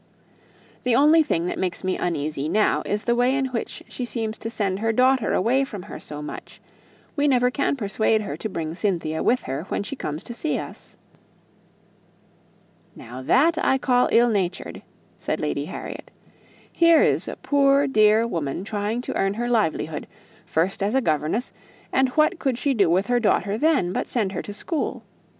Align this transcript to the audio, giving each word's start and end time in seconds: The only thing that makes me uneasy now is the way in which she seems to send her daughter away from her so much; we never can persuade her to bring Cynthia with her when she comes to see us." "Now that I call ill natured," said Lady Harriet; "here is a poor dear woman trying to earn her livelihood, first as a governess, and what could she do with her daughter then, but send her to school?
The 0.83 0.95
only 0.95 1.21
thing 1.21 1.45
that 1.45 1.59
makes 1.59 1.83
me 1.83 1.95
uneasy 1.95 2.49
now 2.49 2.81
is 2.87 3.03
the 3.03 3.13
way 3.13 3.35
in 3.35 3.49
which 3.51 3.83
she 3.87 4.03
seems 4.03 4.39
to 4.39 4.49
send 4.49 4.79
her 4.79 4.91
daughter 4.91 5.31
away 5.31 5.63
from 5.63 5.83
her 5.83 5.99
so 5.99 6.23
much; 6.23 6.59
we 7.15 7.27
never 7.27 7.51
can 7.51 7.75
persuade 7.75 8.21
her 8.23 8.35
to 8.35 8.49
bring 8.49 8.73
Cynthia 8.73 9.21
with 9.21 9.43
her 9.43 9.65
when 9.69 9.83
she 9.83 9.95
comes 9.95 10.23
to 10.23 10.33
see 10.33 10.57
us." 10.57 10.97
"Now 12.95 13.21
that 13.21 13.63
I 13.63 13.77
call 13.77 14.09
ill 14.11 14.29
natured," 14.31 14.81
said 15.19 15.39
Lady 15.39 15.65
Harriet; 15.65 16.09
"here 16.71 17.03
is 17.03 17.27
a 17.27 17.35
poor 17.35 17.85
dear 17.85 18.25
woman 18.25 18.63
trying 18.63 19.01
to 19.01 19.15
earn 19.15 19.35
her 19.35 19.47
livelihood, 19.51 20.07
first 20.47 20.81
as 20.81 20.95
a 20.95 21.01
governess, 21.01 21.53
and 21.93 22.09
what 22.09 22.39
could 22.39 22.57
she 22.57 22.73
do 22.73 22.89
with 22.89 23.05
her 23.05 23.19
daughter 23.19 23.55
then, 23.55 23.93
but 23.93 24.07
send 24.07 24.31
her 24.31 24.41
to 24.41 24.51
school? 24.51 25.03